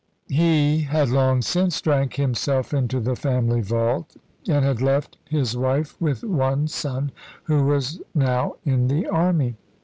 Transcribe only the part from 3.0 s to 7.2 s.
family vault, and had left his wife with one son,